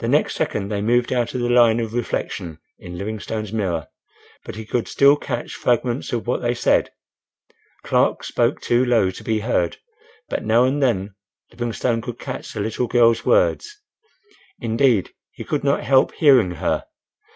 [0.00, 3.86] The next second they moved out of the line of reflection in Livingstone's mirror.
[4.44, 6.90] But he could still catch fragments of what they said.
[7.84, 9.76] Clark spoke too low to be heard;
[10.28, 11.14] but now and then,
[11.52, 13.80] Livingstone could catch the little girl's words.
[14.58, 16.86] Indeed, he could not help hearing her.